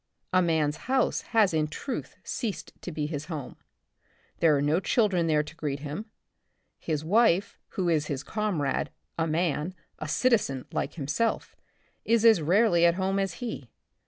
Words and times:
A 0.33 0.41
man's 0.41 0.77
house 0.89 1.21
has 1.29 1.53
in 1.53 1.67
truth 1.67 2.15
ceased 2.23 2.73
to 2.81 2.91
be 2.91 3.05
his 3.05 3.25
home. 3.25 3.55
There 4.39 4.57
are 4.57 4.61
no 4.63 4.79
children 4.79 5.27
there 5.27 5.43
to 5.43 5.55
greet 5.55 5.81
him, 5.81 6.07
his 6.79 7.05
wife, 7.05 7.59
who 7.73 7.87
is 7.87 8.07
his 8.07 8.23
comrade, 8.23 8.89
a 9.19 9.27
man, 9.27 9.75
a 9.99 10.07
citizen 10.07 10.65
like 10.71 10.95
himself, 10.95 11.55
is 12.03 12.25
as 12.25 12.41
rarely 12.41 12.83
at 12.83 12.95
home 12.95 13.19
as 13.19 13.33
he. 13.33 13.69